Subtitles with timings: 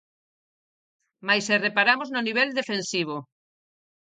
[1.27, 3.17] Mais se reparamos no nivel defensivo.